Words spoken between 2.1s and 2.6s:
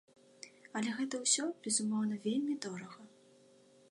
вельмі